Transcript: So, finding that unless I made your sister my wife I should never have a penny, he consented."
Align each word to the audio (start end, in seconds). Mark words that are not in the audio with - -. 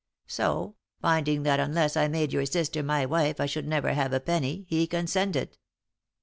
So, 0.25 0.77
finding 0.99 1.43
that 1.43 1.59
unless 1.59 1.95
I 1.95 2.07
made 2.07 2.33
your 2.33 2.47
sister 2.47 2.81
my 2.81 3.05
wife 3.05 3.39
I 3.39 3.45
should 3.45 3.67
never 3.67 3.93
have 3.93 4.13
a 4.13 4.19
penny, 4.19 4.65
he 4.67 4.87
consented." 4.87 5.59